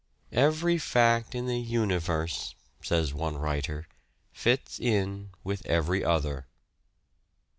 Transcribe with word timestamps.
"Every 0.47 0.79
fact 0.79 1.35
in 1.35 1.45
the 1.45 1.59
universe," 1.59 2.55
says 2.81 3.13
one 3.13 3.37
writer," 3.37 3.87
fits 4.43 4.79
in 4.79 5.29
with 5.43 5.63
every 5.67 6.03
other." 6.03 6.47